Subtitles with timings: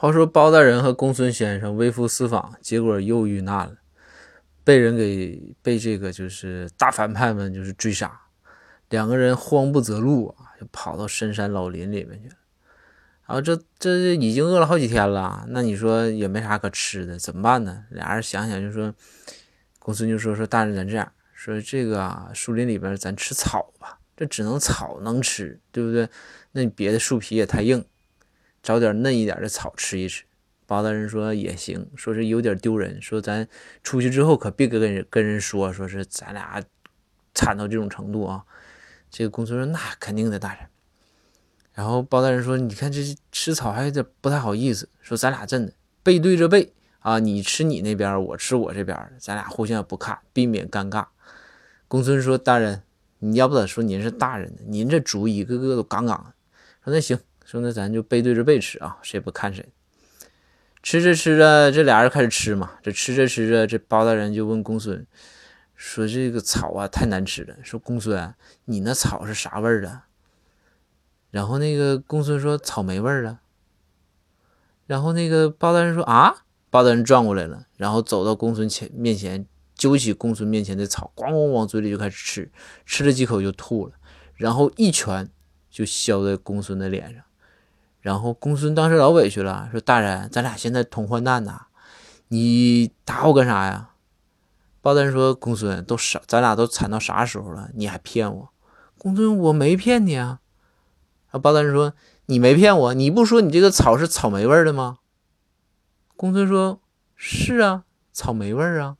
[0.00, 3.74] 话说包大人和公孙先生微服私访，结果又遇难了，
[4.64, 8.18] 被人给被这个就是大反派们就是追杀，
[8.88, 12.34] 两个人慌不择路啊，就跑到深山老林里面去了。
[13.26, 17.84] 然后这这已经饿了好几天了，那你说也没啥可吃的，怎么办呢？
[17.90, 18.94] 俩人想想就说，
[19.78, 26.08] 公孙就说说大人咱这样说，这个啊树林里边咱吃草吧，这只能草能吃，对不对？
[26.52, 27.84] 那你别的树皮也太硬。
[28.62, 30.24] 找点嫩一点的草吃一吃，
[30.66, 33.48] 包大人说也行，说是有点丢人，说咱
[33.82, 36.62] 出去之后可别跟人跟人说，说是咱俩
[37.34, 38.44] 惨到这种程度啊。
[39.10, 40.66] 这个公孙说那肯定的，大人。
[41.72, 43.00] 然后包大人说，你看这
[43.32, 51.06] 吃草还有点不太好意思，说咱俩真的背对着背啊，你吃你那边，我吃我这边，咱俩互相也不看，避免尴尬。
[51.88, 52.82] 公孙说大人，
[53.18, 54.58] 你要不咋说您是大人呢？
[54.66, 56.34] 您这主意一个个都杠杠的。
[56.84, 57.18] 说那行。
[57.50, 59.72] 说那咱就背对着背吃啊，谁也不看谁。
[60.84, 62.74] 吃着吃着，这俩人开始吃嘛。
[62.80, 65.04] 这吃着吃着，这包大人就问公孙
[65.74, 68.32] 说：“这个草啊，太难吃了。”说公孙，
[68.66, 70.02] 你那草是啥味儿的？
[71.32, 73.40] 然后那个公孙说：“草莓味儿啊。”
[74.86, 82.52] 然后那个包大人说：“啊！”包大人转过来了，然后走到公孙前面前，揪起公孙面前的草，咣咣往嘴里就开始吃，
[82.86, 83.94] 吃了几口就吐了，
[84.36, 85.28] 然后一拳
[85.68, 87.24] 就削在公孙的脸上。
[88.00, 91.66] 然后公孙当时老委屈了，说：“大人，咱俩现在同患难呐，
[92.28, 93.90] 你打我干啥呀？”
[94.80, 98.48] 包大人说：“公孙，都啥，咱俩都惨到啥时候了，你还骗我？”
[98.96, 100.40] 公孙：“我没骗你啊。”
[101.32, 101.92] 啊，包大人说
[102.26, 104.98] ：“你没骗我，你不说你这个草是草莓味的吗？”
[106.16, 106.80] 公孙说
[107.14, 108.96] ：“是啊，草莓味啊。”